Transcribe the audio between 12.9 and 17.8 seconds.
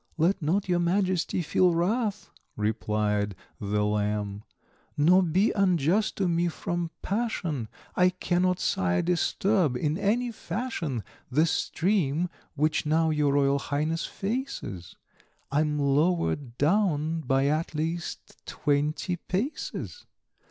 your Royal Highness faces, I'm lower down by at